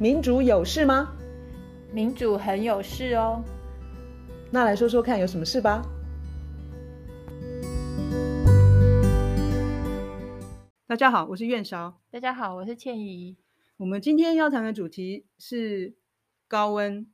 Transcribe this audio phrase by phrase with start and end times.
[0.00, 1.14] 民主有事吗？
[1.92, 3.44] 民主很有事哦。
[4.50, 5.82] 那来说说看，有什么事吧？
[10.86, 12.00] 大家好，我是苑韶。
[12.10, 13.36] 大家好，我是倩怡。
[13.76, 15.94] 我们今天要谈的主题是
[16.48, 17.06] 高温。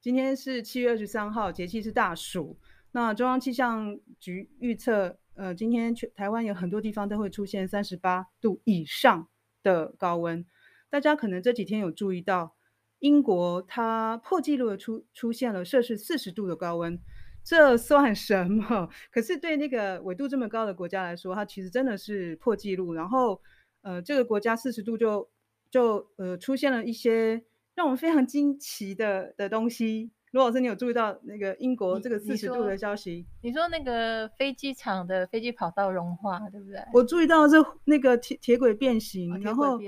[0.00, 2.58] 今天是七月二十三号，节气是大暑。
[2.90, 9.28] 那中央气象局预测，呃，今天全台湾有很多地方都会出现三十八度以上
[9.62, 10.44] 的高温。
[10.90, 12.56] 大家可能这几天有注意到，
[13.00, 16.98] 英国它破纪录的出出现了摄氏四十度的高温，
[17.44, 18.88] 这算什么？
[19.10, 22.94] 可是对那个纬度这么高的国家来说，它其实真的是破纪录。
[22.94, 23.40] 然后，
[23.82, 25.30] 呃，这个国家四十度就
[25.70, 30.10] 就呃出现了一些让我们非常惊奇的的东西。
[30.38, 33.26] 罗老师，你有注意到那个英国这个四十度的消息？
[33.42, 36.80] 你说，你说那个飞机场的飞机跑道融化，对不对？
[36.94, 39.78] 我注意到这那个铁铁轨变形，哦、然后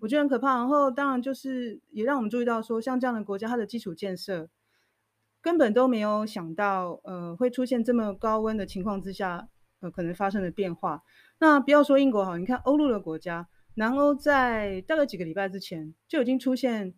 [0.00, 0.56] 我觉得很可怕。
[0.56, 4.48] 然后当然就是也让我们注意到说，像这样的国家，它的基础建设
[5.42, 9.48] 根本都没有想到，呃，会出现这么高温的情况之下，
[9.80, 11.02] 呃，可能发生的变化。
[11.40, 16.94] 那不要说英国好，你看欧陆的国家，南欧在大概几个礼拜之前就已经出现。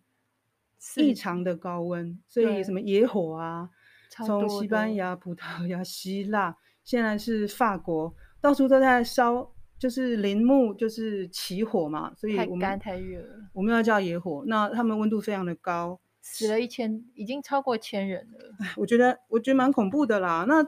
[0.95, 3.69] 异常的高温，所以什么野火啊，
[4.09, 14.43] 从西班牙、葡萄牙、希腊，现在是法国，到处都在烧，就是林木就是起火嘛，所以我们太干太热了，我们要叫野火。
[14.47, 18.39] 那他们温度非常的高，死了一千，已经超过千人了。
[18.77, 20.45] 我觉得我觉得蛮恐怖的啦。
[20.47, 20.65] 那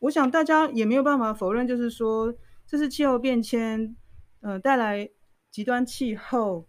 [0.00, 2.34] 我想大家也没有办法否认，就是说
[2.66, 3.96] 这是气候变迁，
[4.40, 5.08] 呃，带来
[5.50, 6.68] 极端气候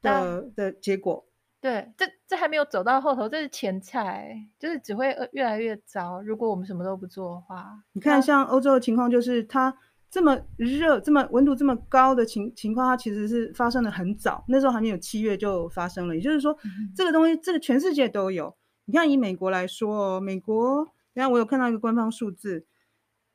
[0.00, 1.27] 的的结果。
[1.60, 6.22] 对，这这还没有走到后头，这是前菜，就是只会越来越糟。
[6.22, 9.76] 如果我们什么都不做的话，你看，像欧洲的情况，就是它
[10.08, 16.14] 这么热、这么温度这么高的情情况，它其实是发生的很早，那时候还没有七月就发生了。
[16.14, 18.56] 也就是说，嗯、这个东西，这个全世界都有。
[18.84, 22.66] 你看，以美国来说，美国，你看我有看到一个官方数字，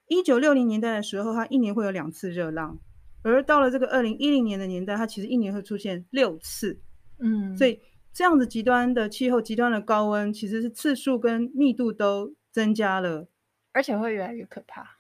[0.07, 2.79] 一九六零年代的时候，它一年会有两次热浪，
[3.22, 6.79] 而到了这个二零一零年的年代，它其实一年会出现六次。
[7.19, 7.81] 嗯，所以。
[8.13, 13.28] 这样子极端的气候、极端的高温，其实是次数跟密度都增加了，
[13.72, 14.97] 而且会越来越可怕。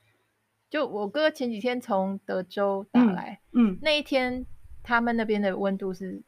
[0.69, 4.43] 就我哥前几天从德州打来，嗯，嗯，那一天
[4.81, 6.19] 他们那边的温度是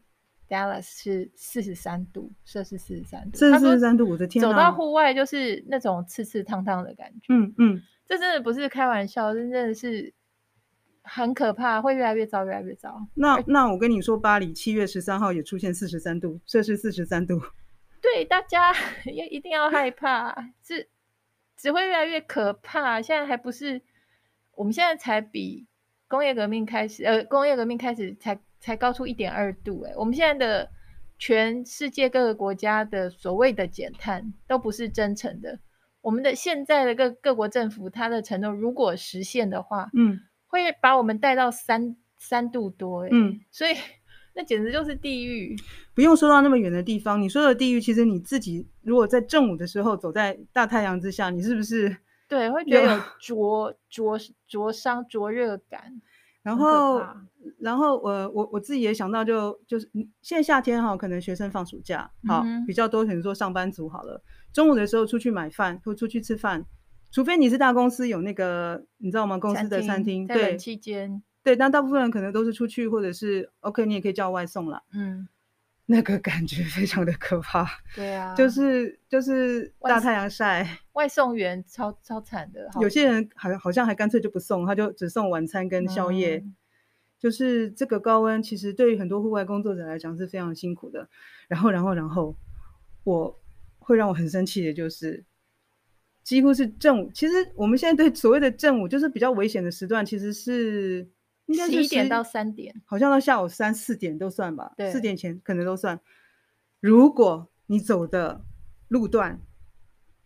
[0.48, 4.40] Dallas 是四十三度，摄氏四十三度，四十三度，我的天！
[4.40, 10.14] 走到户外就是那种刺刺烫烫的感觉，嗯嗯，这真的不是开玩笑，真的是。
[11.06, 13.08] 很可怕，会越来越糟，越来越糟。
[13.14, 17.40] 那那我跟你说，巴黎七月十三号也出现四十三度，摄氏四十三度。
[18.02, 18.74] 对，大家
[19.06, 20.90] 要一定要害怕，是
[21.56, 23.02] 只会越来越可怕。
[23.02, 23.82] 现在还不是，
[24.56, 25.68] 我们现在才比
[26.08, 29.82] 工业革命开始，呃，工业革命开始才才高出一点二度。
[29.84, 30.70] 哎，我们现在的
[31.18, 35.60] 全世界各个国家的所谓的减碳都不是真诚的。
[36.02, 40.20] 我们的现在的各各国政府，它的承诺如果实现的话，嗯。
[40.64, 43.72] 会把我们带到三三度多，欸，嗯， 所以
[44.34, 45.56] 那简直就是地狱。
[45.94, 51.96] 不用说到那么远的地方，你说的地狱，其实你自己如果在正午的时候走在大太阳之下，你是不是？
[52.28, 54.18] 对，会 觉得有灼灼
[54.48, 56.02] 灼伤、灼热感。
[56.42, 57.02] 然后，
[57.60, 59.90] 然后我我我自己也想到就，就就是
[60.22, 64.22] 现在夏天哈，可能学生放暑假，好，嗯、比较多，可能说上班族好了，
[64.54, 66.64] 中午的时候出去买饭或出去吃饭。
[67.16, 69.38] 除非你是大公司有那个，你知道吗？
[69.38, 74.84] 公司的餐厅，对，冷气间，对，但大部分人可能都是出去，或者是 OK，你也可以叫外送啦。
[74.92, 75.26] 嗯，
[75.86, 77.66] 那个感觉非常的可怕。
[77.96, 82.70] 对啊，就是就是大太阳晒，外送员超超惨的。
[82.82, 86.40] 有些人好好像还干脆就不送，他就只送晚餐跟宵夜。
[86.40, 86.54] 嗯、
[87.18, 91.08] 就是这个高温，其实对于很多户外工作者来讲是非常辛苦的。
[91.48, 92.36] 然后，然后，然后，
[93.06, 93.40] 我
[93.80, 95.24] 会让我很生气的就是。
[96.26, 101.08] 几乎是正午，其实我们现在对所谓的正午，就是比较危险的时段，其实是
[101.46, 106.00] 应该是十一点到三点，好像到下午三四点都算吧，四点前可能都算。
[106.80, 108.44] 如果你走的
[108.88, 109.40] 路段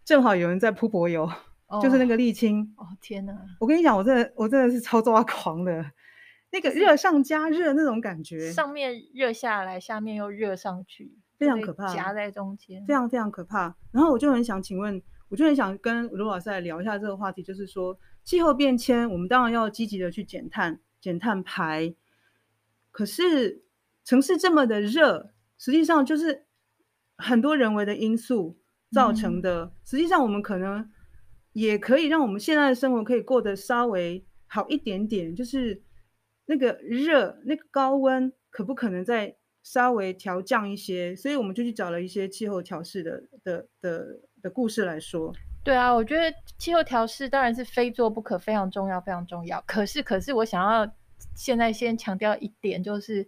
[0.05, 1.29] 正好有人在铺柏油，
[1.67, 3.37] 哦、就是那个沥青，哦天哪！
[3.59, 5.85] 我跟你讲，我真的我真的是超抓狂的，
[6.49, 13.75] 那个热上加热那种感觉，上面热下来，下面又热上去，非常可怕，夹在中间，非常非常可怕。
[13.91, 15.01] 然后我就很想请问。
[15.29, 21.95] 我就很想跟卢老师来聊一下这个话题，就是说气候变迁，我们当然要积极的去减碳、减碳排。
[22.91, 23.63] 可是
[24.03, 26.45] 城市这么的热，实际上就是
[27.15, 28.57] 很多人为的因素
[28.91, 29.65] 造成的。
[29.65, 30.89] 嗯、实际上，我们可能
[31.53, 35.35] 也可以让我们现在的生活可以过得稍微好一点点。
[35.35, 35.83] 就是
[36.47, 45.33] 那个热、那个高温，可不可能再稍微调降一些，所以我们就去找了一些气候调试的的的的故事来说。
[45.61, 49.61] 对啊，我觉得气候调试当然是非做不可，非常重要，非常重要。
[49.67, 50.89] 可是，可是我想要
[51.35, 53.27] 现在先强调一点，就是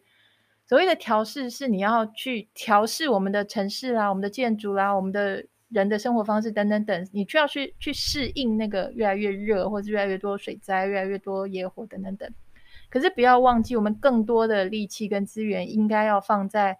[0.65, 12.33] 所谓的调试是你要去调试我们的城市啦、我们的建筑啦、我们的人的生活方式等等等，你需要去去适应那个越来越热，或者越来越多水灾、越来越多野火等等等。
[12.89, 16.79] 可是不要忘记，我们更多的力气跟资源应该要放在。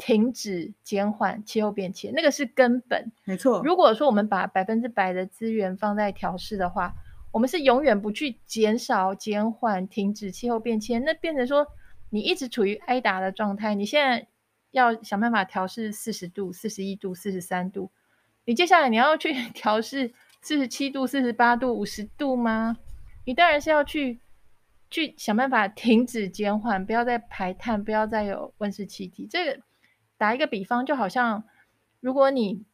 [0.00, 3.12] 停止减缓气候变迁，那个是根本。
[3.24, 3.60] 没错。
[3.62, 6.94] 如果说我们把百分之百的资源放在调试的话，
[7.30, 11.66] 我们是永远不去减少、减缓、停止气候变迁，那变成说
[12.08, 13.74] 你一直处于挨打的状态。
[13.74, 14.26] 你现在
[14.70, 17.90] 要想办法调试四十度、四十一度、四十三度，
[18.46, 22.78] 你接下来你要去 调试四十七度、四十八度、五十度吗？
[23.26, 24.18] 你当然是要去
[24.88, 29.28] 去想办法停止减缓，不要再排碳，不要再有温室气体。
[29.30, 29.60] 这个。
[30.20, 31.42] 打一个比方，就好像
[32.00, 32.66] 如果你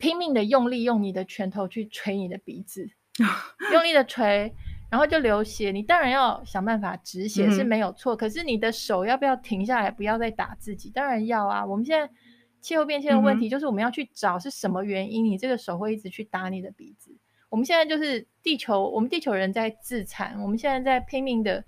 [0.00, 2.90] 拼命的用力用你的拳头去捶你的鼻子，
[3.72, 4.52] 用力的捶，
[4.90, 8.16] 然后就流血，你当然要想办法止血是没有错。
[8.16, 10.90] 嗯、可是你的手要不要停下来，不要再打自己？
[10.90, 11.64] 当然要啊。
[11.64, 12.12] 我们现在
[12.60, 17.16] 气候变迁的问题就是我们要去找是什么原因，你这个手会一直去打你的鼻子。
[17.48, 21.64] 我们现在就是地球，我们地球人在自残，我们现在在拼命的。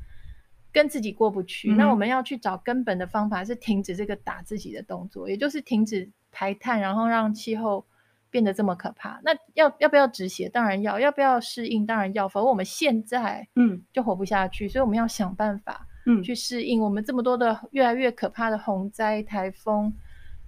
[0.73, 7.87] 跟自己过不去，嗯，那我们要去找根本的方法，是停止这个打自己的动作，也就是停止排碳，然后让气候
[8.31, 9.19] 变得这么可怕。
[9.25, 10.49] 那要要不要止血？
[10.49, 11.01] 当然要。
[11.01, 11.87] 要不要适应？
[11.87, 12.29] 当然要。
[12.29, 14.69] 否则我们现在嗯就活不下去，嗯。
[14.69, 19.93] 所以我们要想办法嗯去适应我们这么多的越来越可怕的洪灾、台风、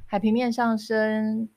[0.06, 1.49] 海平面上升、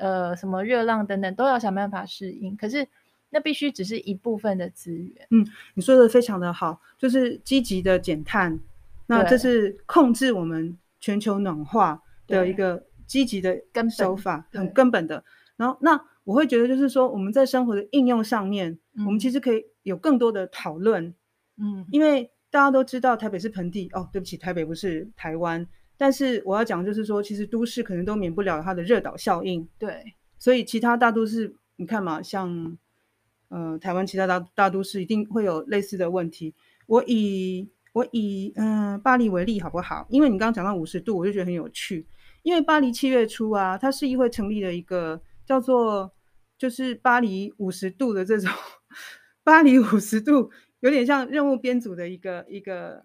[0.00, 2.56] 呃什么热浪等等，都要想办法适应。
[2.56, 2.88] 可是。
[3.30, 5.26] 那必须只是一部分的资源。
[5.30, 8.58] 嗯，你说的非常的好，就是积极的减碳，
[9.06, 13.60] 那这是控制我们全球暖化的一个积极的
[13.90, 15.22] 手法，很根本的。
[15.56, 21.14] 然后，那我会觉得就是说，我们在生活的应用上面，嗯，我们其实可以有更多的讨论。
[21.58, 25.66] 嗯，因为大家都知道台北是盆地哦，对不起，台北不是台湾。
[25.96, 29.68] 但是我要讲就是说，其实都市可能都免不了它的热岛效应。
[29.78, 32.78] 对，所以其他大都市，你看嘛，像。
[33.48, 36.54] 呃，台湾其他大大都市一定会有类似的问题。
[36.86, 40.06] 我以我以嗯、巴黎为例好不好？
[40.10, 42.06] 因为你刚刚讲到五十度，我就觉得很有趣。
[42.42, 46.12] 因为巴黎七月初啊，它市议会成立了一个叫做
[46.56, 48.50] 就是巴黎五十度的这种
[49.42, 53.04] 巴黎五十度，有点像任务编组的一个一个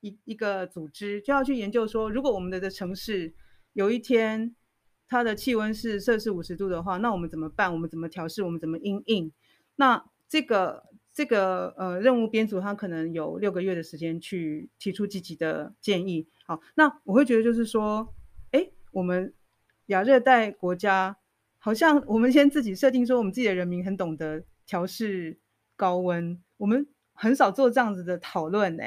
[0.00, 3.34] 一一个组织，就要去研究说，如果我们的的城市
[3.72, 4.54] 有一天
[5.08, 7.72] 它的气温是摄氏五十度的话，那我们怎么办？
[7.72, 8.42] 我们怎么调试？
[8.42, 9.32] 我们怎么应应？
[9.76, 16.28] 那这个这个呃任务编组，他可能有六个月的时间去提出积极的建议。
[16.46, 18.14] 好，那我会觉得就是说，
[18.52, 19.34] 哎，我们
[19.86, 21.16] 亚热带国家
[21.58, 25.38] 好像我们先自己设定说，我们自己的人民很懂得调试
[25.76, 28.84] 高温，我们很少做这样子的讨论呢，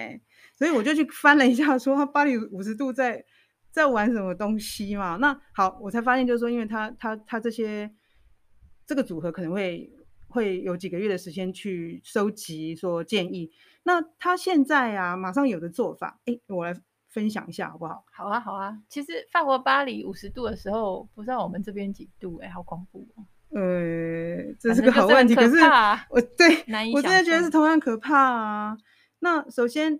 [0.57, 3.25] 所以我就去翻了一下，说巴黎五十度在
[3.69, 5.17] 在玩什么东西嘛？
[5.17, 7.93] 那好，我才发现就是说，因为他他他这些
[8.85, 9.91] 这个组合可能会。
[10.33, 13.51] 会有几个月的时间去收集说建议。
[13.83, 16.73] 那他现在啊，马上有的做法，哎，我来
[17.09, 18.03] 分享一下好不好？
[18.11, 18.75] 好啊，好啊。
[18.89, 22.37] 其实法国巴黎五十度的时候，不知道我们这边几度？
[22.37, 23.23] 哎，好恐怖哦。
[23.55, 25.35] 呃，这是个好问题。
[25.35, 25.61] 可，可是
[26.09, 28.75] 我对，我真的觉得是同样可怕啊。
[29.19, 29.99] 那首先，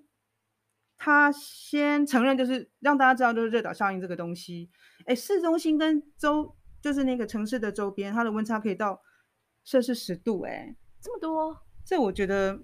[0.97, 4.71] 他先承认，就是让大家知道，就是热岛效应这个东西。
[5.05, 8.99] 哎，市中心跟周，就是那个城市的周边，它的温差可以到。
[9.63, 12.59] 摄氏十度，哎，这么多，这我觉得，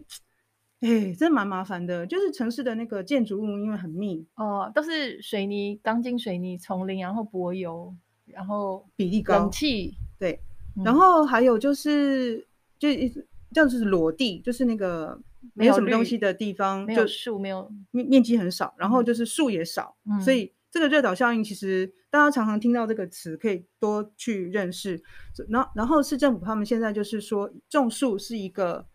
[0.81, 2.05] 哎，真蛮麻烦的。
[2.05, 10.39] 就是城市的那个建筑物，因为很密哦，都是水泥、钢筋水泥丛林，然后柏油，然后比例高，冷气，对、
[10.77, 15.19] 嗯，然后还有就是，就一直这样子裸地，就是那个
[15.53, 20.51] 没有什么东西的地方，没有树，没有面面积很少，然后就是树也少，嗯、所以。
[20.71, 25.01] 这个热岛效应其实大家常常听到这个词，可以多去认识。
[25.47, 28.87] 然后，然后市政府他们现在就是说，种树是一个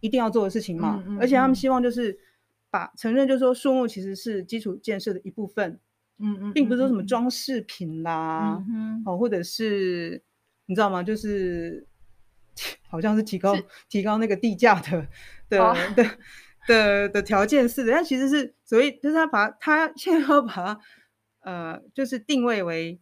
[0.00, 1.02] 一定要做的事情嘛。
[1.06, 1.20] 嗯嗯嗯。
[1.20, 2.18] 而且他们希望就是
[2.70, 5.78] 把承认，就是说树木其实是基础建设的一部分。
[6.18, 10.22] 嗯嗯，嗯，并不是说什么装饰品啦，嗯哦，或者是
[10.66, 11.02] 你知道吗？
[11.02, 11.86] 就是
[12.88, 13.54] 好像是提高
[13.88, 15.08] 提高那个地价的
[15.48, 16.04] 的、哦、的。
[16.66, 20.80] 的的条件是的，但其实是所以就是他把他现在要把它
[21.40, 23.00] 呃，就是定位为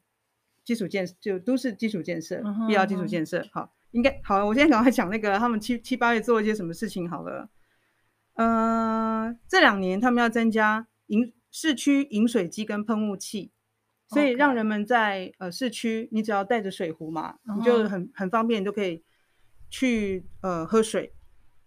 [0.65, 3.41] 基础建设，就都市基础建设，必要基础建设。
[3.43, 3.49] Uh.
[3.53, 4.45] 好，应该好。
[4.45, 7.49] 我现在赶快讲那个他们七七八月做了一些什么事情好了。
[8.35, 13.53] 呃，这两年他们要增加饮市区饮水机跟喷雾器，
[14.09, 19.05] 所以让人们在呃市区，你只要带着水壶嘛，你就很很方便，你就可以
[19.69, 21.15] 去呃喝水。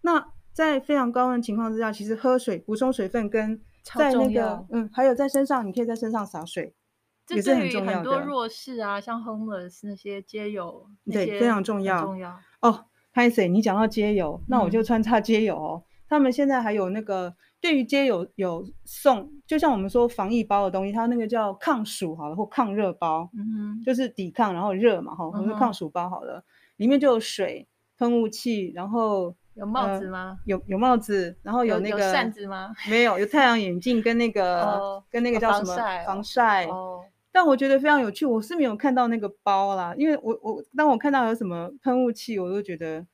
[0.02, 3.60] 那在非常高温情况之下，其实喝水补充水分跟
[3.94, 6.74] 在那个嗯，还有在身上，你可以在身上洒水，
[7.28, 7.96] 也是很重要的。
[7.96, 12.02] 很多弱势啊，像 homeless 那些街友，对，非常重要。
[12.02, 15.84] 重要哦，潘 Sir，你讲到街友，那我就穿插街友哦。
[15.84, 26.42] 嗯、他们现在还有那个对于街友有送，就像我们说防疫包的东西，它那个叫抗暑好了，或抗热包，嗯哼，就是抵抗然后热嘛哈，或者抗暑包好了，
[26.76, 29.36] 里面就有水、喷雾器，然后。
[29.56, 30.36] 有帽子吗？
[30.38, 32.72] 呃、有有帽子，然后有那个有扇子吗？
[32.88, 35.74] 没有，有太阳眼镜跟那个、哦、 跟那个叫什么、
[36.06, 37.02] 防晒、哦。
[37.32, 43.06] 但我觉得非常有趣，我是没有看到那个包啦，因为我我当我看到有什么喷雾器，我都觉得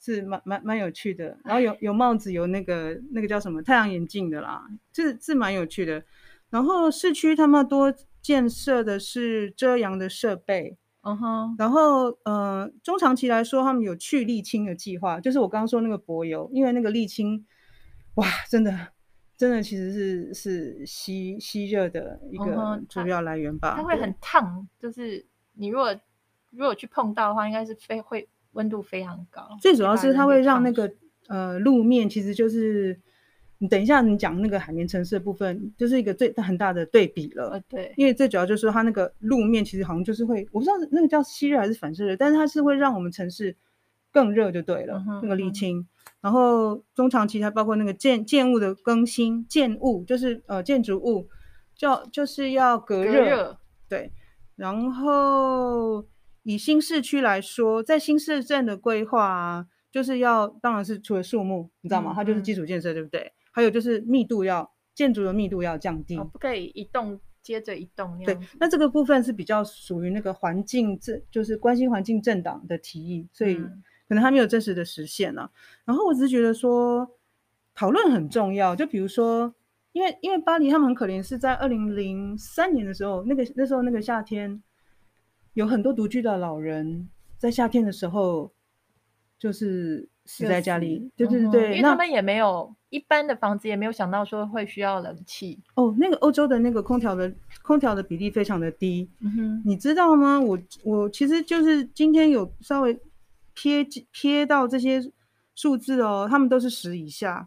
[0.00, 1.36] 是蛮蛮蛮有趣的。
[1.44, 6.02] 然后有有帽子，有那个那个叫什么太阳眼镜的啦，这是蛮有趣的。
[6.50, 10.76] 然后市区他们多建设的是遮阳的设备。
[11.04, 17.44] 嗯哼，然后呃，中长期来说，他们有去沥青的计划，就是我刚刚说那个柏油，因为那个沥青，
[18.14, 18.74] 哇，真的，
[19.36, 23.74] 真的其实是是吸吸热的一个主要来源吧。
[23.76, 25.94] 它，它会很烫，就是你如果
[26.50, 29.46] 如果去碰到的话，应该是非会温度非常高。
[29.60, 30.90] 最主要是它会让那个
[31.28, 33.00] 呃路面其实就是。
[33.64, 37.58] 你等一下，你讲那个海绵城市的部分，就是一个最很大的对比了。
[37.66, 43.56] 对，因为最主要就是说它那个路面其实好像就是会，我不知道那个叫吸热还是反射热，但是它是会让我们城市
[44.12, 45.02] 更热就对了。
[45.08, 45.86] 嗯、那个沥青、嗯，
[46.20, 51.26] 然后中长期还包括那个建建物的更新，建物就是呃建筑物，
[51.74, 53.58] 叫就是要隔热，隔热。
[53.88, 54.12] 对，
[54.56, 56.04] 然后
[56.42, 62.12] 以新市区来说，在新市镇的规划啊，就是要当然是除了树木，你知道吗？
[62.12, 63.32] 嗯、它就是基础建设，对不对？
[63.54, 68.18] 还有就是密度要建筑的密度要降低，哦、不可以一栋接着一栋。
[68.24, 73.54] 对，那这个部分是比较属于那个环境政，就是关心环境政党的提议，所以
[74.08, 75.54] 可能还没有真实的实现呢、啊嗯。
[75.84, 77.08] 然后我只是觉得说
[77.76, 79.54] 讨论很重要，就比如说，
[79.92, 84.60] 因为因为巴黎他们很可怜，是在二零零三年的时候，那个那时候那个夏天，
[85.52, 87.08] 有很多独居的老人
[87.38, 88.52] 在夏天的时候
[89.38, 90.08] 就是。
[90.26, 95.60] 死在家里，对对对对，因为他们也没有一般的房子，也没有想到说会需要冷气。
[95.74, 97.30] 哦，那个欧洲的那个空调的
[97.62, 100.40] 空调的比例非常的低，嗯哼，你知道吗？
[100.40, 102.94] 我我其实就是今天有稍微
[103.54, 105.02] 瞥瞥到这些
[105.54, 107.46] 数字哦，他们都是十以下。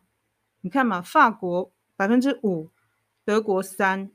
[0.62, 2.70] 你看嘛，法国百分之五，
[3.26, 4.12] 德国三，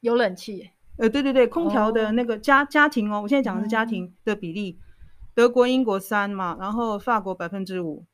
[0.00, 0.70] 有冷气。
[0.96, 4.76] 呃，对对对，空调的那个家、哦、家庭哦，我现在讲的是家庭的比例。
[4.80, 4.86] 嗯
[5.40, 8.04] 德国、英国三嘛，然后法国百分之五，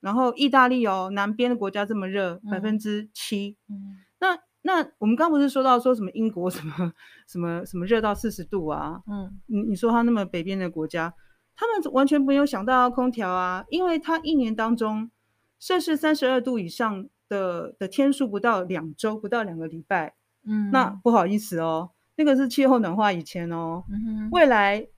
[0.00, 3.56] 然后意大利哦，南边的国家这么热，百分之七。
[3.68, 6.92] 嗯那那我们刚不是说到说什么英国什么
[7.28, 9.00] 什么什么热到四十度啊？
[9.06, 11.14] 嗯，你你说他那么北边的国家，
[11.54, 15.08] 他们完全没有想到空调啊，因为他一年当中
[15.60, 20.16] 摄氏三十二度以上的的天数不到两周，不到两个礼拜。
[20.44, 24.88] 嗯，那不好意思哦，那个是气候暖化以前哦，嗯哼，未来。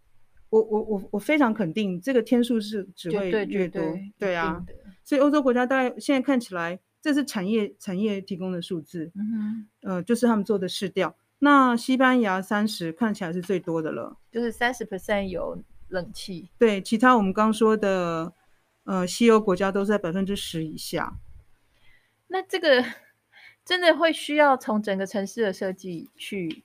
[0.55, 4.65] 我我我我非常肯定，这个天数是只会越多，对，对啊，
[5.03, 11.17] 所以欧洲国家大概现在看起来，这是产业产业提供的数字，嗯哼，呃，就是他们做的市调。
[11.41, 18.33] 那西班牙三十看起来是最多的了，就是三十 percent 有冷气，对，其他我们刚说的，
[18.85, 21.15] 呃，西欧国家都在百分之十以下。
[22.29, 22.85] 那这个
[23.65, 26.63] 真的会需要从整个城市的设计去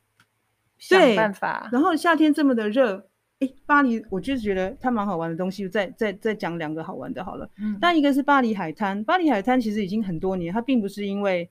[0.78, 3.09] 想办法，然后夏天这么的热。
[3.40, 7.50] 诶，巴黎，我就是觉得它蛮好玩的东西，再再再讲两个好玩的好了。
[7.58, 11.50] 嗯，但一个是巴黎海滩，巴黎海滩其实已经很多年，它并不是因为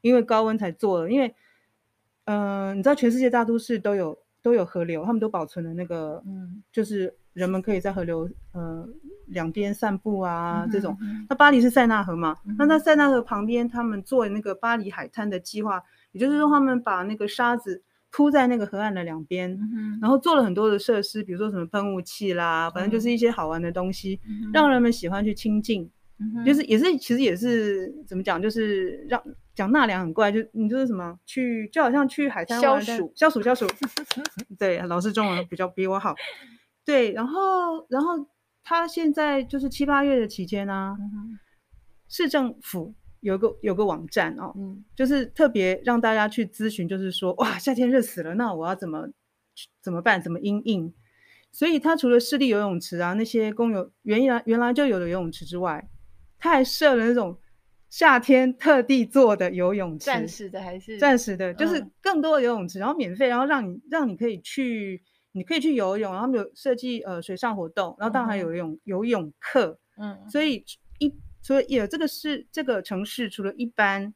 [0.00, 1.32] 因为高温才做的，因为，
[2.24, 8.84] 嗯、呃，你知道全世界大都市都有都有河流，他们都保存了那个，嗯，就是人们可以在河流呃
[9.26, 10.98] 两边散步啊、嗯、这种。
[11.28, 15.80] 那巴黎是塞纳河嘛，嗯、那在塞纳河旁边，他们做那个巴黎海滩的计划，
[16.10, 17.84] 也就是说他们把那个沙子。
[18.10, 26.44] 铺在那个河岸的两边、嗯，然后做了很多的设施，比如说什么喷雾器啦，反正就是一些好玩的东西，嗯、让人们喜欢去亲近、嗯。
[26.44, 29.22] 就是也是其实也是怎么讲，就是让
[29.54, 33.66] 讲纳凉很怪，就你就是什么去，就好像去海滩消暑消暑消 暑。
[34.58, 36.14] 对，老师中文比较比我好。
[36.84, 38.26] 对，然后然后
[38.64, 41.38] 他现在就是七八月的期间呢、啊嗯，
[42.08, 42.94] 市政府。
[43.20, 49.08] 有个有个网站哦，嗯，就是特别让大家去咨询，就是说哇，夏天热死了，那我要怎么
[49.82, 50.22] 怎么办？
[50.22, 50.92] 怎么应应？
[51.50, 55.88] 所以它除了市立游泳池啊，那些公有原来原来就有的游泳池之外，
[56.38, 57.36] 他还设了那种
[57.88, 70.62] 夏天特地做的游泳池，暂时的还是暂时的，就是更多的游泳池，嗯、然后免费，然后让你让你可以去，你可以去游泳，然后有设计呃水上活动，然后当然还有游泳、嗯、游泳课，嗯，所以
[70.98, 71.12] 一
[71.48, 74.12] 所以也这个是这个城市除了一般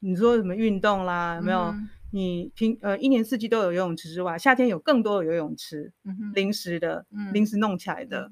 [0.00, 1.58] 你说什么运动啦，有没有？
[1.58, 5.92] 嗯你平呃一年四季都有游泳池之外，夏天有更多的游泳池，
[6.32, 8.30] 临、嗯、时的，临、嗯、时弄起来的，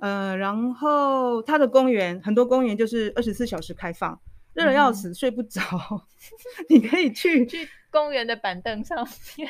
[0.00, 4.20] 嗯、呃，然后它的公园很多公园就是二十四小时开放，
[4.52, 5.62] 热的要死、嗯、睡不着，
[6.68, 8.96] 你可以去 去公园的板凳上
[9.36, 9.48] 面，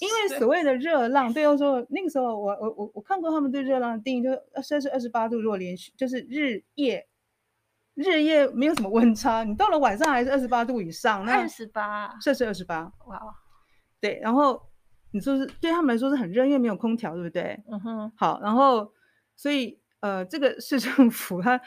[0.00, 7.06] 因为所谓的热浪，对我说那个时候我我我我看过他们对热浪的定义，就是摄氏二十八度，如果连续就是日夜。
[7.96, 13.18] 日夜没有什么温差，你到了晚上还是二十八度以上，那二十八摄氏二十八，哇，
[13.98, 14.60] 对，然后
[15.12, 17.58] 你说是对他们来说是很热，因为没有空调，对不对？
[17.72, 18.92] 嗯哼，好，然后
[19.34, 21.58] 所以呃，这个市政府它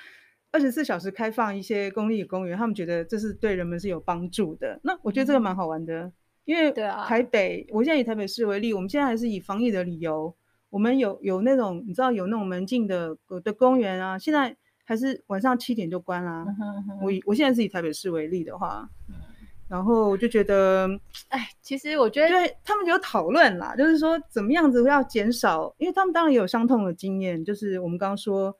[0.51, 4.79] 二十四小时开放一些公立公园，他们觉得这是对人们是有帮助的。
[4.83, 6.13] 那我觉得这个蛮好玩的，嗯、
[6.45, 10.35] 因为台北，啊、我现在以台北市为例，我们现在还是以防疫的理由，
[10.69, 14.55] 我们有有那种你知道有那种门禁的的公园啊，现在。
[14.89, 16.45] 还是晚上七点就关啦、啊。
[16.47, 19.13] 嗯哼哼，我以我现在是以台北市为例的话，嗯、
[19.67, 20.89] 然后我就觉得，
[21.27, 28.51] 哎，其实我觉得，对他们有讨论啦，就是说怎么样子要减少，因为他们当然也有伤痛的经验，就是我们刚刚说，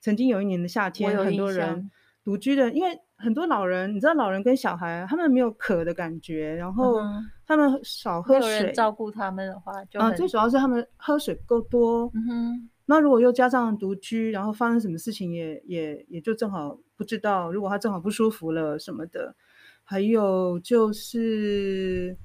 [0.00, 1.88] 曾经有一年的夏天，很多人
[2.24, 7.00] 独居的，因为很多老人，你知道老人跟小孩，他们没有渴的感觉，然后
[7.46, 12.10] 他们少喝水，照顾他们的话就，啊，最主要是他们喝水不够多。
[12.12, 12.70] 嗯哼。
[12.88, 17.50] 那如果又加上独居，然后发生什么事情也也也就正好不知道。
[17.50, 19.34] 如果他正好不舒服了什么的，
[19.82, 22.16] 还有就是，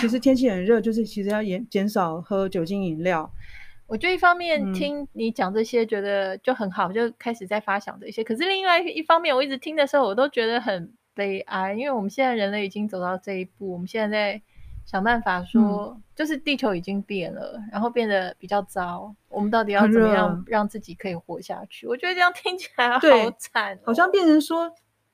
[0.00, 3.32] 其实 天气很热，就是其实要减减少喝酒精饮料。
[3.86, 8.24] 我就一方面听你讲这些，觉得就很好，嗯，就开始在发想这些。
[8.24, 14.42] 可是另外一方面，我一直听的时候，我都觉得很悲哀，因为我们现在人类已经走到这一步，我们现在在。
[14.88, 19.14] 想办法说、嗯，就是地球已经变了，然后变得比较糟。
[19.38, 21.86] 我们到底要怎么样让自己可以活下去？
[21.86, 23.00] 我觉得这样听起来好
[23.38, 24.68] 惨、哦，好像变成说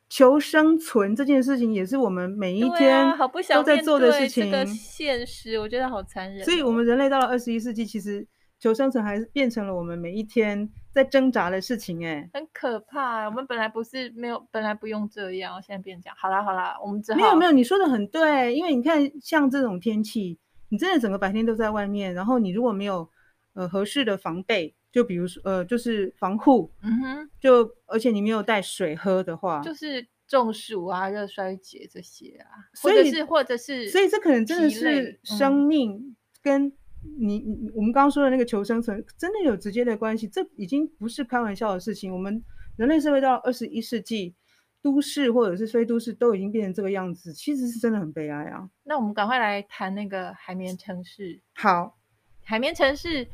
[0.09, 3.15] 求生存这件事情也是我们每一天
[3.51, 4.51] 都在做的事情。
[4.51, 6.45] 这个现实，我觉得好残忍、哦。
[6.45, 8.27] 所以，我们人类到了二十一世纪，其实
[8.59, 13.27] 求生存还是变成了我们每一天在挣扎的事情，哎，很可怕。
[13.27, 16.17] 我们本来不是没有，本来不用这样，现在变这样。
[16.19, 18.55] 好啦好啦，我们只好没有没有，你说的很对。
[18.55, 23.09] 因为你看，像这种天气，你真的整个白天都在外面，然后你如果没有
[23.55, 36.73] 呃合适的防备，就比如说呃就是防护，嗯哼，就而且你没有带水喝的话，就是中暑啊、热衰竭这些啊，或者是或者是，所以这可能真的是生命跟。
[37.19, 42.11] 你你我们刚刚说的那个求生存真的有直接的关系，这已经不是开玩笑的事情。
[42.11, 42.43] 我们
[42.79, 44.35] 人类社会到二十一世纪，
[44.81, 48.71] 都市或者是非都市都已经变成这个样子，其实是真的很悲哀啊。
[48.85, 51.43] 那我们赶快来谈那个海绵城市。
[51.53, 51.99] 好，
[52.43, 53.29] 海绵城市，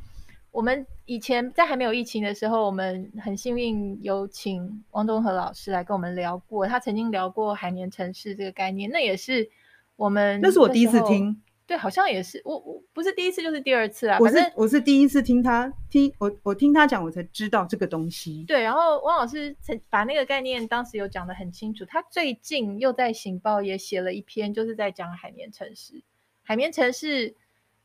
[0.52, 9.48] 我们以前在还没有疫情的时候，我们很幸运有请汪东和老师来跟我们聊过，他曾经聊过海绵城市这个概念，那也是
[9.96, 11.40] 我们那是我第一次听。
[11.66, 14.18] 对，好像也是我我不是第一次就是第二次啊。
[14.18, 18.42] 我是我是第一次听他听我我听他讲，我才知道这个东西。
[18.48, 21.84] 对，然后汪老师曾把那个概念当时有讲得很清楚。
[21.84, 26.02] 他最近又在《醒报》也写了一篇，就是在讲海绵城市。
[26.42, 27.36] 海绵城市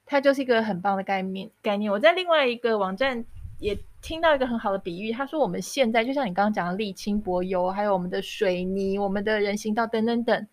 [0.06, 1.92] 它就是一个很棒的概念概念。
[1.92, 3.26] 我在另外一个网站
[3.60, 10.48] 也听到一个很好的比喻，他说我们现在就像你刚刚讲的沥青柏油，还有我们的水泥、我们的人行道等等等。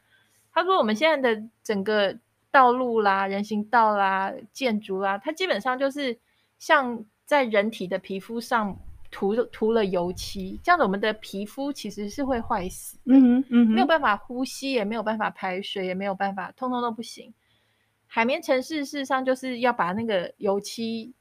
[0.53, 2.19] 他说我们现在的整个。
[2.53, 6.19] 道路啦、人行道啦、建筑啦，它基本上就是
[6.59, 8.79] 像在人体的皮肤上
[9.11, 17.33] 涂涂了油漆，这样子我们的皮肤其实是会坏死，嗯嗯，没有办法呼吸，也没有办法排水，也没有办法，通通都不行。
[18.13, 21.15] 海绵城市事实上就是要把那个油漆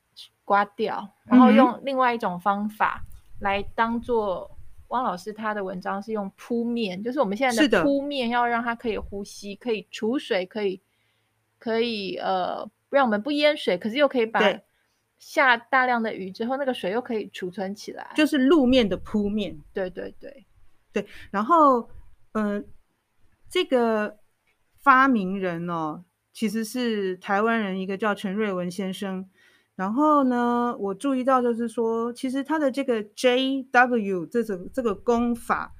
[0.43, 3.01] 刮掉，然后用另外一种方法
[3.39, 4.51] 来当做
[4.89, 10.81] 汪老师他的文章是用铺面，就是我们现在的铺面要让它可以呼吸，可以储水，可以。
[11.63, 14.41] 可以呃，让我们不淹水，可是又可以把
[15.19, 19.55] 下大量的雨之后，那个水又可以储存起来，就是路面的铺面。
[19.71, 20.43] 对对对
[20.91, 21.05] 对。
[21.29, 21.87] 然后，
[22.31, 22.63] 呃，
[23.47, 24.17] 这个
[24.79, 29.29] 发明人哦，其实是台湾人，一个叫陈瑞文先生。
[29.75, 35.73] 然后呢，我注意到就是说，其实他的这个 JW 这种这个功法，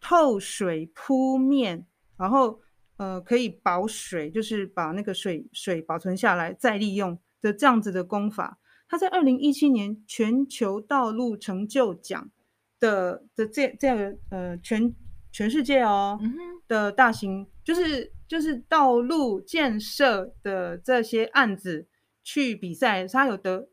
[0.00, 2.60] 透水铺面，然后。
[2.96, 8.60] 呃，可以保水，就是把那个水水保存下来再利用的这样子的功法。
[8.88, 12.30] 他在二零一七年全球道路成就奖
[12.78, 14.94] 的的这这样的呃全
[15.34, 16.32] 全世界哦、嗯、
[16.68, 21.88] 的大型，就是就是道路建设的这些案子
[22.22, 23.68] 去比赛，他有得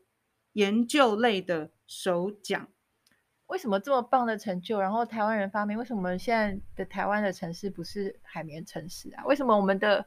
[0.54, 2.68] 研究类的首奖。
[3.46, 4.80] 为什么这么棒的成就？
[4.80, 9.24] 然后台湾人发明，为什么现在的台湾的城市不是海绵城市啊？
[9.26, 10.04] 为什么我们的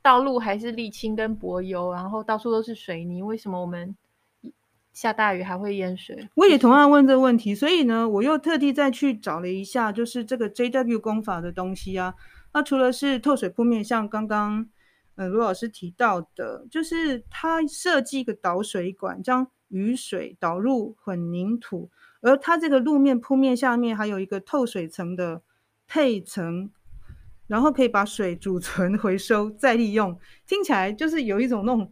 [0.00, 3.22] 道路还是沥青跟柏油，然后到处都是水泥？
[3.22, 3.94] 为什么我们
[4.92, 6.28] 下大雨还会淹水？
[6.34, 12.14] 我也同样问这个问题，所以呢，我又特地再去找了一下，就是这个 JW 工法的东西啊。
[12.52, 14.68] 那除了是透水铺面，像刚刚
[15.14, 21.90] 呃罗老师提到的，就是它设计一个导水管，将雨水导入混凝土。
[22.22, 25.42] 而它这个路面铺面下面还有一个透水层的
[25.86, 26.70] 配层，
[27.46, 31.90] 然后可以把水储 存、回收、再利用，听起来就是有一种那种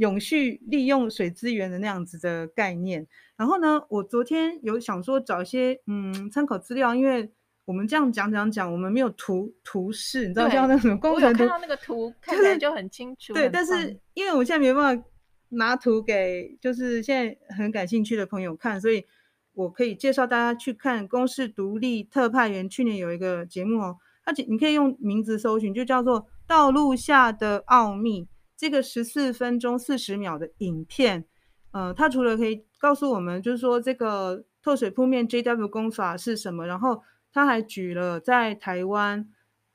[0.00, 3.06] 永续利用水资源的那样子的概念。
[3.36, 7.30] 然后呢，我昨天有想说找一些嗯参考资料，因为
[7.64, 13.32] 我们这样讲讲讲，我们没有图图示，你知道像那种工程看到那个图看起来就很清楚。
[13.32, 15.04] 对，但是因为我现在没办法
[15.50, 19.04] 拿图给就是现在很感兴趣的朋友看，所以。
[19.52, 28.22] 我可以介绍大家去看公视独立特派员去年有一个节目哦，而且你可以用名字搜寻，就叫做《道路下的奥秘》
[28.60, 31.24] 这个十四分钟四十秒的影片。
[31.70, 39.26] 呃，它除了可以告诉我们，就是说这个透水铺面 JW 功法是什么，然后他还举了在台湾。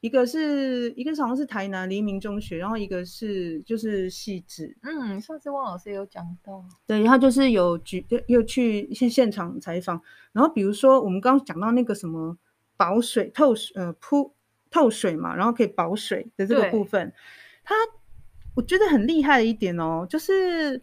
[0.01, 4.77] 一个是一个好像是台南黎明中学，然后一个是就是汐止。
[4.83, 9.99] 嗯，上次汪老师有讲到，对，他就是有举又去现现场采访，
[10.31, 12.37] 然后比如说我们刚刚讲到那个什么
[12.77, 14.35] 保水透水呃铺
[14.69, 17.11] 透水嘛，然后可以保水的这个部分，
[17.63, 17.73] 他
[18.55, 20.81] 我觉得很厉害的一点哦，就是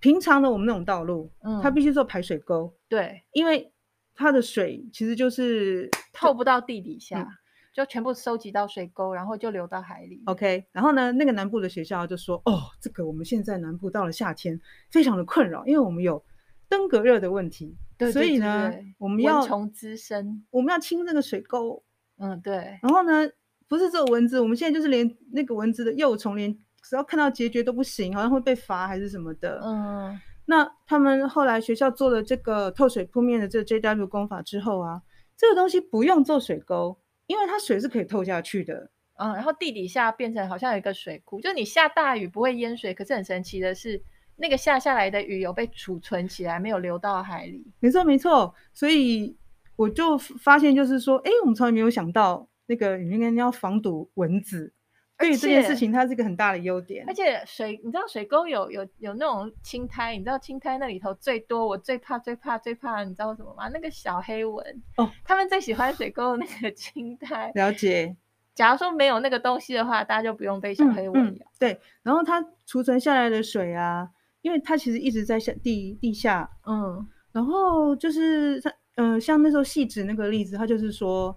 [0.00, 3.72] 平常的我们那种道路，嗯，它必须做排水沟，对，因为
[4.14, 7.20] 它的水其实就是透不到地底下。
[7.22, 7.28] 嗯
[7.70, 10.20] 就全部收集到水沟，然后就流到海里。
[10.26, 16.20] OK，然后呢，那个南部的学校就说：“哦，这个我们现在南部到了夏天，非常的困扰，因为我们有
[16.68, 17.76] 登革热的问题。
[17.96, 21.80] 对对对对，所以呢，我们要蚊虫滋生，我们要清这个水沟。
[22.16, 22.80] 嗯，对。
[22.82, 23.30] 然后呢，
[23.68, 26.52] 不是只有蚊子，我们现在就是连那个蚊子的幼虫，连
[26.82, 29.60] 只要看到孑孓都不行，好像会被罚还是什么的。
[29.64, 35.02] 嗯，那他们后来学校做了这个透水铺面的这个 JW 工法之后啊，
[35.36, 36.98] 这个东西不用做水沟。
[37.28, 44.02] 因为它水是可以透下去的，嗯，然后地底下变成好像有一个水库，就你下大雨不会淹水，可是很神奇的是，
[44.36, 47.70] 那个下下来的雨有被储存起来，没有流到海里。
[47.80, 48.54] 没错，没错。
[48.72, 49.36] 所以
[49.76, 54.72] 我就发现，就是说，哎，我们从来没有想到那个应该要防堵蚊子。
[55.18, 57.04] 对于这件事情，它是一个很大的优点。
[57.08, 63.66] 而且水，你知道水沟有有有那种青苔，你知道青苔那里头最多，我最怕最怕最怕，你知道什么吗？
[63.70, 64.64] 那个小黑蚊
[64.96, 67.50] 哦，他们最喜欢水沟的那个青苔。
[67.56, 68.14] 了解。
[68.54, 71.30] 假如说没有那个东西的话，大家就不用被小黑蚊咬。
[71.30, 71.46] 嗯嗯。
[71.58, 74.08] 对，然后它储存下来的水啊，
[74.42, 81.36] 因为它其实一直在下地地下，嗯，然后就是它，嗯、呃，像那时候汐止那个例子，它就是说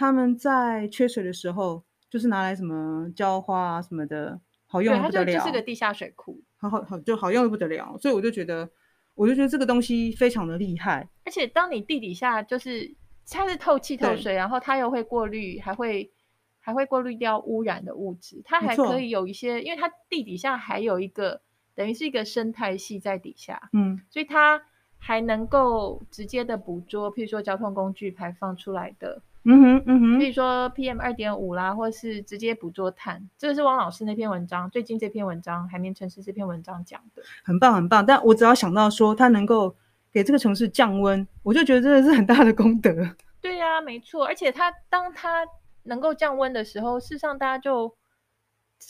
[0.00, 1.84] 他们在缺水的时候。
[2.10, 5.24] 就是拿来什么浇花啊什么的，好用的不得了。
[5.26, 7.96] 对，它就是个地下水库，好好好，就好用的不得了。
[7.98, 8.68] 所以我就觉得，
[9.14, 11.08] 我就觉得这个东西非常的厉害。
[11.24, 12.92] 而且当你地底下就是
[13.30, 16.10] 它是透气透水，然后它又会过滤，还会
[16.58, 18.42] 还会过滤掉污染的物质。
[18.44, 21.40] 它还可以有一些，因为它地底下还有一个
[21.76, 24.60] 等于是一个生态系在底下，嗯，所以它
[24.98, 29.22] 还能够直接的捕捉，譬如说交通工具排放出来的。
[29.44, 38.04] 嗯哼，嗯哼，比如说 PM 二点五啦，或是直接捕捉碳，这个是汪老师那篇文章，最近这篇文章《海绵城市》这篇文章讲的，很棒很棒。
[38.04, 39.74] 但我只要想到说它能够
[40.12, 42.92] 给这个城市降温，我就觉得真的是很大的功德。
[43.40, 44.26] 对呀、啊，没错。
[44.26, 45.46] 而且它当它
[45.84, 47.96] 能够降温的时候，事实上大家就，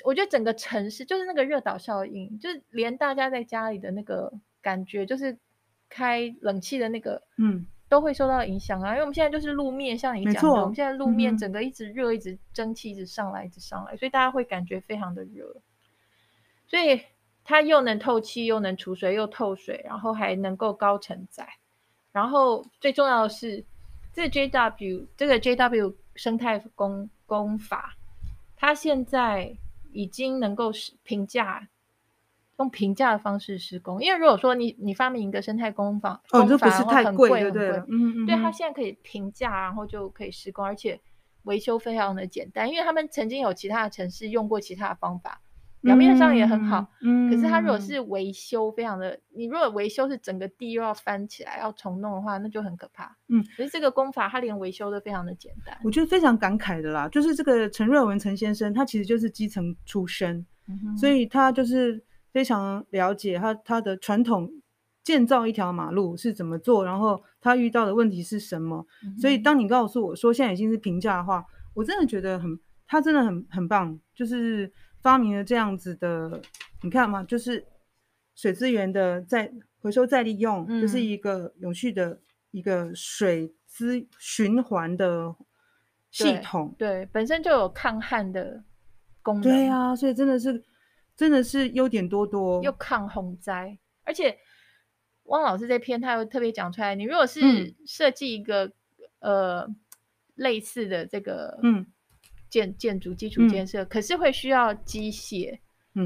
[0.04, 5.38] 我觉得整个城市就是那个热岛效应，就是连大家在家里的那个感觉，就是
[5.88, 7.66] 开冷气的那个，嗯。
[7.90, 15.56] 都会受到影响啊，因为我们现在就是路面，像你讲的，我们现在路面整个一直热，嗯、一直蒸汽一直上来，一直上来，所以大家会感觉非常的热。
[16.68, 17.02] 所以
[17.44, 21.48] 它又能透气，又能储水，又透水，然后还能够高承载。
[22.12, 23.64] 然后最重要的是，
[24.12, 27.96] 这个 JW 这个 JW 生态工工法，
[28.54, 29.56] 它现在
[29.92, 30.70] 已经能够
[31.02, 31.68] 评价。
[32.60, 37.70] 用平价的方式施工，因为如果说你你发明一个生态工坊，哦，这不是太贵，对不对？
[37.88, 41.00] 嗯嗯，对，它现在可以平价，然后就可以施工，而且
[41.44, 45.40] 维修非常的简单，因为他们曾经有其他的城市用过其他的方法，
[45.80, 64.50] 表面上也很好，嗯，可是它如果是维修非常的，你如果维修是整个地又要翻起来要重弄的话，那就很可怕，嗯，可是这个工法它连维修都非常的简单，我觉得非常感慨的啦，就是这个陈瑞文陈先生，他其实就是基层出身，嗯，所以他就是非常了解他他的传统
[65.02, 74.72] 建造一条马路是怎么做，然后他遇到的问题是什么，嗯，所以当你告诉我说现在已经是平价的话，我真的觉得很，他真的很很棒，就是。
[75.02, 76.42] 发明了这样子的，
[76.82, 77.64] 你看嘛，就是
[78.34, 85.34] 水资源的再回收再利用，就、嗯、是一个永续的一个水资循环的
[86.10, 87.06] 系统对。
[87.06, 88.62] 对，本身就有抗旱的
[89.22, 89.42] 功能。
[89.42, 90.62] 对啊，所以真的是
[91.20, 93.78] 真的是优点多多，又抗洪灾。
[94.04, 94.38] 而且
[95.24, 98.64] 汪老师这篇他又特别讲出来，你如果是设计一个、
[99.18, 99.68] 嗯、呃
[100.36, 101.86] 类似的这个嗯。
[102.48, 105.56] 建建筑基础建设、嗯，可是会需要机械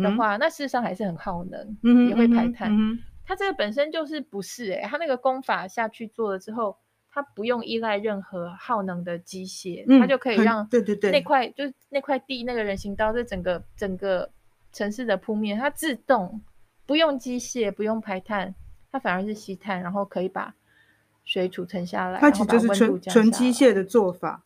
[0.03, 2.99] 的话、嗯，那事实上还是很耗能，嗯、也会排碳、嗯。
[3.25, 6.77] 它这个本身就是不是哎、欸，它那个工法下去做了之后，
[7.09, 14.31] 它不用依赖任何耗能的机械、嗯，它就可以让对对对那块就是那块地那个人行道这整个整个
[14.75, 16.43] 城市的铺面，它自动
[16.85, 18.55] 不用机械不用排碳，
[18.93, 20.55] 它反而是吸碳，然后可以把
[21.25, 24.45] 水储存下来，它其实就是纯纯机械的做法。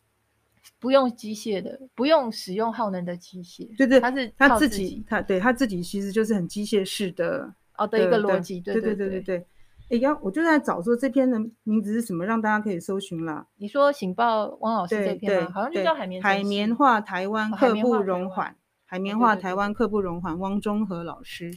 [0.79, 9.45] 不用机械的，不用使用耗能的机械，对对，它是它自己，它对它自己其实就是很机械式的哦的一个逻辑，对对对对对。
[9.89, 13.45] 哎，要我就在找说这篇的名字是什么，让大家可以搜寻啦。
[13.57, 15.51] 你说《醒报》汪老师这篇吗？
[15.51, 18.55] 好像就叫海绵海绵化台湾刻不容缓，
[18.89, 21.51] 海绵化台湾刻不容缓，汪中和老师。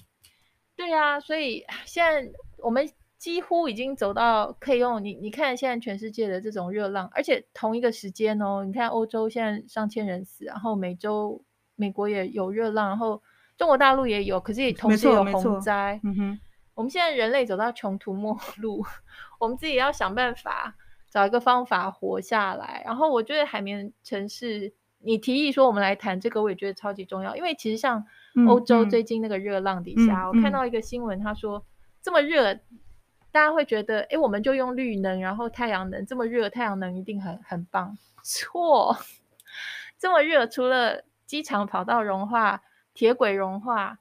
[0.77, 2.87] 对啊，所以现在我们。
[3.23, 11.41] 几乎已经走到可以用你，你看现在全世界的这种热浪，而且同一个时间哦，你看欧洲现在上千人死，然后美洲
[11.77, 13.23] 美国也有热浪，然后
[13.57, 16.01] 中国大陆也有，可是也同时有洪灾。
[16.03, 16.41] 嗯哼，
[16.75, 18.85] 我们现在人类走到穷途末路，
[19.39, 20.75] 我们自己要想办法
[21.09, 22.83] 找一个方法活下来。
[22.85, 28.05] 然后我觉得海绵城市，你提议说我们来谈这个，我也觉得超级重要，因为其实像
[28.49, 31.65] 欧洲最近那个热浪底下，嗯嗯、我看到一个新闻，他说
[32.01, 32.59] 这么热。
[33.35, 37.97] 大家会觉得，哎，我们就用绿能，然后太阳能这么热，太阳能一定很很棒。
[38.23, 38.95] 错，
[39.99, 42.61] 这么热，除了机场跑道融化、
[42.93, 43.99] 铁轨融化、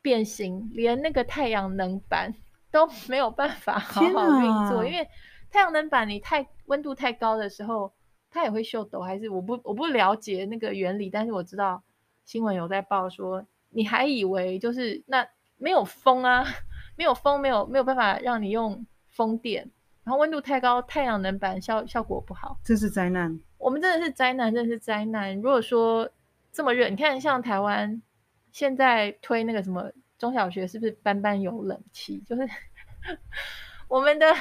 [0.00, 2.32] 变形，连那个太阳能板
[2.72, 4.86] 都没有办法好好运作。
[4.86, 5.06] 因为
[5.50, 7.92] 太阳能板你太温度太高的时候，
[8.34, 9.00] 它也会秀抖。
[9.00, 11.82] 还是我不我不了解那个原理，但是我知道
[12.24, 16.44] 新闻有在报说，你还以为就是那没有风啊。
[16.96, 19.68] 没有风，没有没有办法让你用风电，
[20.04, 23.36] 然后温度太高，太阳能板效效果不好，这是灾难。
[23.58, 25.34] 我们真的是灾难，真的是灾难。
[25.34, 26.08] 如果说
[26.52, 28.00] 这么热，你看像台湾
[28.52, 32.22] 现在推那个什么中小学，是不是班班有冷气？
[32.24, 32.48] 就是
[33.88, 34.32] 我们的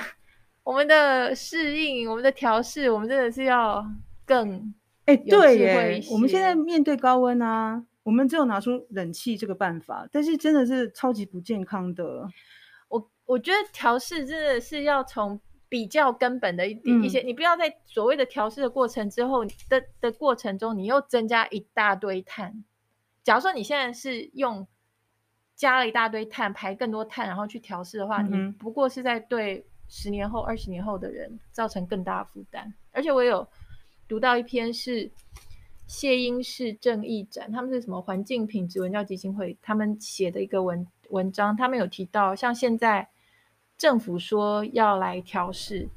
[0.63, 3.85] 我们的适应，我们的调试，我们真的是要
[4.25, 4.73] 更
[5.05, 6.03] 哎对耶。
[6.11, 7.83] 我们现在面对高温啊。
[8.03, 12.27] 我们只有拿出冷气这个办法，但是真的是超级不健康的。
[12.89, 22.65] 我我觉得调试真的是要从比较根本的一点一些，嗯，你不要在所谓的调试的过程之后的的过程中，你又增加一大堆碳。
[23.23, 24.67] 假如说你现在是用
[25.55, 32.73] 加了一大堆碳，排更多碳，然后去调试的话，嗯，你不过是在对十年后、二十年后的人造成更大的负担。
[32.91, 33.47] 而且我有
[34.07, 35.11] 读到一篇是。
[35.85, 39.55] 谢英式正义展，他们是什么环境品质文教基金会？
[39.61, 43.07] 他们写的一个文文章，他们有提到，像现在
[43.77, 45.87] 政府说要来调试，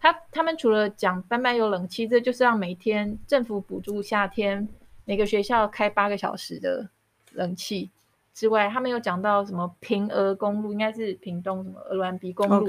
[0.00, 4.68] 他他们除了讲班班有冷气，这就是让每天政府补助夏天
[5.04, 6.90] 每个学校开八个小时的
[7.32, 7.88] 冷气
[8.34, 12.68] 之外，他们有讲到什么屏鹅公路，应该是屏东什么鹅銮鼻公路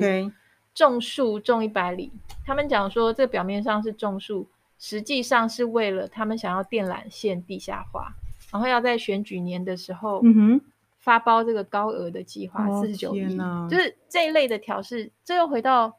[0.73, 2.11] 种树种一百里，
[2.45, 4.47] 他们讲说这表面上是种树。
[4.81, 8.15] 实际上是为了他们想要电缆线地下化，
[8.49, 10.61] 然后要在选举年的时候，嗯哼，
[10.99, 13.37] 发包这个高额的计划，四十九亿，
[13.69, 15.11] 就是这一类的调试。
[15.25, 15.93] 这又回到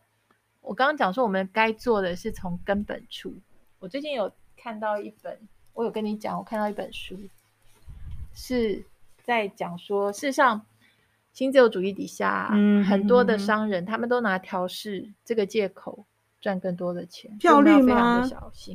[0.62, 3.35] 我刚刚讲说，我们该做的是从根本处。
[3.80, 5.38] 我最近有看到一本，
[5.74, 7.14] 我有跟你讲，我看到一本书，
[8.35, 8.83] 是
[9.24, 10.64] 在讲说，事实上
[11.32, 16.06] 新自由主义底下，嗯，很多的商人他们都拿调试这个借口。
[16.40, 18.26] 赚更多的钱，漂绿吗？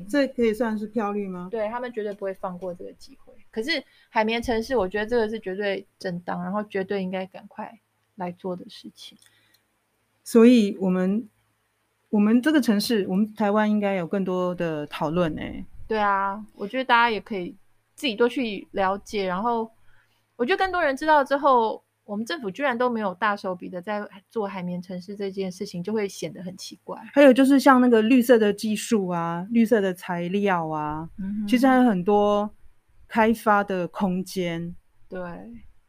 [0.07, 1.47] 这可以算是漂绿吗？
[1.49, 3.33] 对，他们绝对不会放过这个机会。
[3.49, 7.79] 可是海绵城市，我觉得这个是绝对正当，然后绝对应该赶快
[8.17, 9.17] 来做的事情。
[10.23, 11.27] 所以，我们
[12.09, 15.65] 我们这个城市，我们台湾应该有更多的讨论诶。
[15.87, 17.55] 对啊，我觉得大家也可以
[17.95, 19.71] 自己多去了解，然后
[20.35, 26.97] 我觉得更多人知道之后，我们政府居然都没有大手笔的在做海绵城市这件事情，就会显得很奇怪。
[27.13, 32.49] 还有就是像那个绿色的技术啊，绿色的材料啊，嗯、其实还有很多
[33.07, 34.75] 开发的空间。
[35.09, 35.21] 对，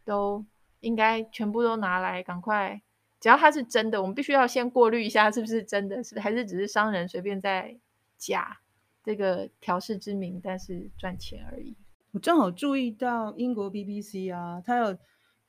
[0.05, 0.45] 都
[0.81, 2.81] 应该全部都拿来赶快，
[3.21, 7.77] 只要它是真的，我们必须要先过滤一下是不是真的，是还是只是商人随便在
[8.17, 8.59] 假
[9.05, 11.77] 这个调试之名，但是赚钱而已。
[12.13, 14.97] 我正好注意到英国 BBC 啊，他有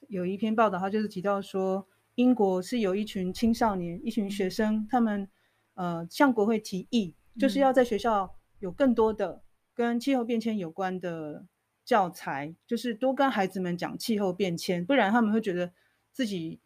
[0.07, 5.27] 有一篇报道，他就是提到说，英国是有一群青少年、一群学生，他们
[5.75, 9.41] 呃向国会提议，就是要在学校有更多的
[9.73, 11.45] 跟气候变迁有关的
[11.85, 15.71] 教材，就是多跟孩子们讲气候变迁，不然他们会觉得
[16.11, 16.59] 自己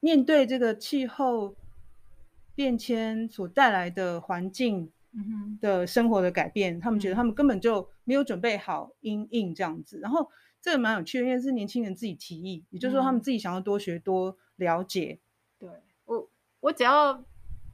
[0.00, 1.54] 面对这个气候
[2.54, 4.90] 变迁所带来的环境。
[5.60, 10.00] 的生活的改变，他们觉得他们根本就没有准备好因应这样子。
[10.00, 10.30] 然后
[10.62, 15.18] 这个蛮有趣的，因为是年轻人自己提议，也就是说他们自己想要多学多了解。
[15.58, 15.68] 对，
[16.04, 16.28] 我，
[16.60, 17.24] 我只要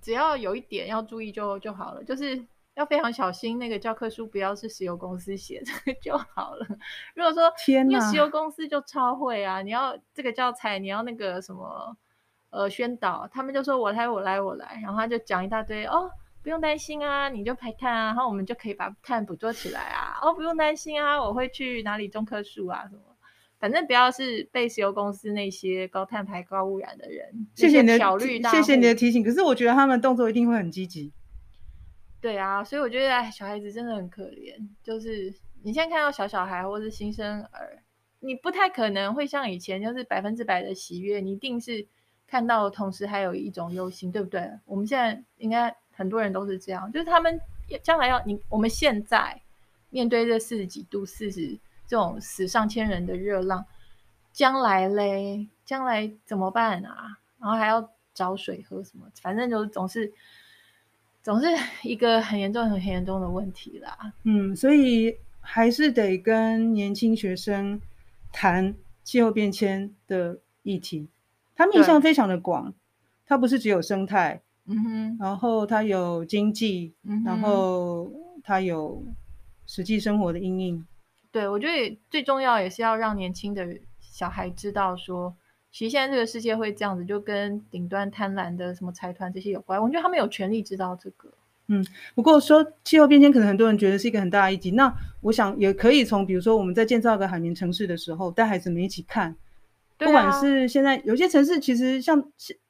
[0.01, 2.43] 只要有一点要注意就就好了，就是
[2.75, 6.67] 要非常小心那个教科书不要是石油公司写的 就好了。
[7.15, 11.95] 如果说天哪，因为石油公司就超会啊，你要这个教材，你要那个什么
[12.49, 16.11] 呃宣导，他们就说我来我来我来，然后他就讲一大堆哦。
[16.49, 20.17] 不用担心啊，你就排碳啊，然后我们就可以把碳捕捉起来啊。
[20.23, 23.03] 哦，不用担心啊，我会去哪里种棵树啊，什么，
[23.59, 27.47] 反正不要是被石油公司那些高碳排、高污染的人。
[27.55, 27.99] 谢谢你的
[28.51, 29.23] 谢谢你的提醒。
[29.23, 31.13] 可是我觉得他们动作一定会很积极。
[32.19, 34.55] 对啊，所以我觉得哎小孩子真的很可怜。
[34.83, 35.31] 就是
[35.63, 37.83] 你现在看到小小孩或是新生儿，
[38.21, 41.87] 你不太可能会像以前就是百分之百的喜悦，你一定是
[42.27, 44.51] 看到同时还有一种忧心，对不对？
[44.65, 45.77] 我们现在应该。
[45.99, 47.41] 很多人都是这样，就是他们
[47.83, 49.41] 将来要你，我们现在
[49.91, 51.59] 面对这四十几度、四十
[51.89, 53.67] 这种死上千人的热浪，
[54.33, 57.19] 将来嘞，将来怎么办啊？
[57.41, 59.11] 然后还要找水喝什么？
[59.21, 60.13] 反正就是总是
[61.21, 61.49] 总是
[61.83, 64.13] 一个很严重、很严重的问题啦。
[64.23, 67.81] 嗯，所以还是得跟年轻学生
[68.33, 71.09] 谈气候变迁的议题，
[71.57, 72.75] 它面向非常的广，对
[73.27, 74.41] 它不是只有生态。
[74.69, 78.13] 嗯哼，然后它有经济，嗯、然后
[78.45, 79.03] 它有
[79.67, 80.87] 实际生活的阴影。
[81.33, 83.67] 对，我觉得最重要也是要让年轻的
[84.01, 85.35] 小孩知道说，
[85.73, 89.83] 其实现在这个世界会这样子，就跟顶端贪婪的什么财团这些有关。
[89.83, 91.31] 我觉得他们有权利知道这个。
[91.69, 94.71] 嗯，不过说气候变迁，可能很多人觉得是一个很大的议题。
[94.71, 99.35] 那我想也可以从，比如说我们在建造一个海绵城市的时候，带孩子们一起看。
[99.99, 102.17] 不管是现在有些城市，其实像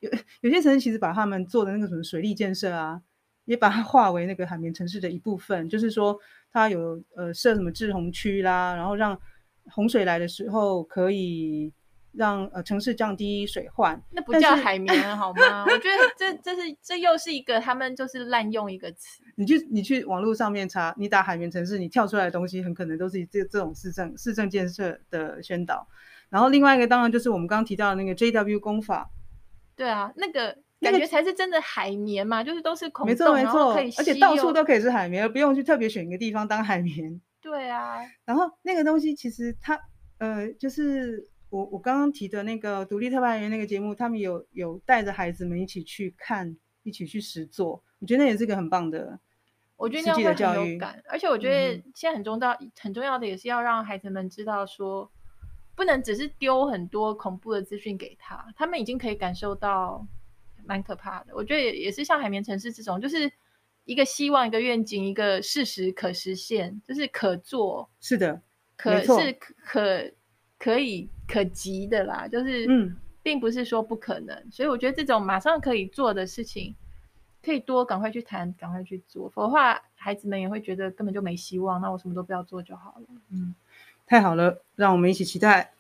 [0.01, 0.11] 有
[0.41, 3.01] 有些城市，其实把他们做的那个什么水利建设啊，
[3.45, 5.69] 也把它划为那个海绵城市的一部分。
[5.69, 6.19] 就是说，
[6.51, 9.19] 它有呃设什么滞洪区啦，然后让
[9.67, 11.71] 洪水来的时候可以
[12.13, 14.03] 让呃城市降低水患。
[14.11, 15.65] 那不叫海绵好吗？
[15.65, 19.23] 我觉得这这是这又是一个他们就是滥用一个词。
[19.37, 25.87] 你去你去网络上面查，你打海绵城市，你跳出来的东西很可能都是这这种市政市政建设的宣导。
[26.31, 29.11] 然后另外一个当然就是我们刚刚提到的那个 JW 工法，
[29.75, 37.21] 对啊，那个感觉才是真的海绵嘛，那个、就是都是孔洞，没错没错，而且到处都可以是海绵，而不用去特别选一个地方当海绵。
[37.41, 39.81] 对啊，然后那个东西其实它
[40.19, 49.19] 呃，就是我我刚刚提的那个独立特派员那个节目，他们有有带着孩子们一起去看，一起去实做，我觉得那也是个很棒的，
[49.77, 55.11] 我觉得那样会很有感，而且我觉得现在很重要、嗯、很重要的也是要让孩子们知道说。
[55.79, 60.05] 不能只是丢很多恐怖的资讯给他，他们已经可以感受到
[60.67, 61.33] 蛮可怕的。
[61.37, 63.31] 我觉得也也是像海绵城市这种，就是
[63.85, 68.43] 一个希望、一个愿景、一个事实可实现，就是可做，是的，
[68.77, 70.11] 可是可
[70.59, 72.27] 可以可及的啦。
[72.27, 74.51] 就是嗯，并不是说不可能。
[74.51, 76.75] 所以我觉得这种马上可以做的事情，
[77.41, 79.29] 可以多赶快去谈，赶快去做。
[79.29, 81.81] 否则的话，孩子们也会觉得根本就没希望。
[81.81, 83.07] 那我什么都不要做就好了。
[83.31, 83.55] 嗯。
[84.09, 85.71] 太好了，让我们一起期待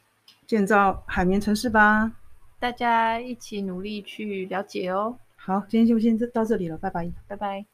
[0.46, 2.12] 建造海绵城市吧！
[2.60, 5.16] 大家一起努力去了解哦。
[5.36, 7.68] 好，今天就先到这里了，拜拜，拜拜。